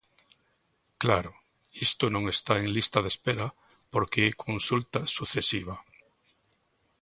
Claro, 1.03 1.31
isto 1.87 2.05
non 2.15 2.23
está 2.35 2.53
en 2.63 2.67
lista 2.77 2.99
de 3.01 3.09
espera 3.13 3.47
porque 3.93 4.19
é 4.29 4.39
consulta 4.45 4.99
sucesiva. 5.15 5.75